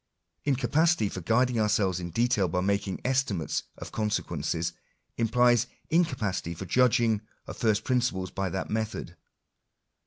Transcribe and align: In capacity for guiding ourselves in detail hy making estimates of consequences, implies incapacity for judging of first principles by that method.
In 0.45 0.55
capacity 0.55 1.09
for 1.09 1.21
guiding 1.21 1.59
ourselves 1.59 1.99
in 1.99 2.09
detail 2.09 2.49
hy 2.49 2.61
making 2.61 2.99
estimates 3.05 3.65
of 3.77 3.91
consequences, 3.91 4.73
implies 5.15 5.67
incapacity 5.91 6.55
for 6.55 6.65
judging 6.65 7.21
of 7.45 7.57
first 7.57 7.83
principles 7.83 8.31
by 8.31 8.49
that 8.49 8.71
method. 8.71 9.15